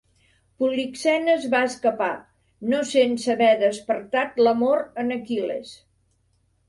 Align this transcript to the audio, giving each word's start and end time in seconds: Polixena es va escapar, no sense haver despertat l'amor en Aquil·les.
Polixena 0.61 1.33
es 1.33 1.43
va 1.51 1.59
escapar, 1.65 2.09
no 2.73 2.79
sense 2.93 3.35
haver 3.37 3.51
despertat 3.65 4.43
l'amor 4.47 4.83
en 5.05 5.19
Aquil·les. 5.21 5.77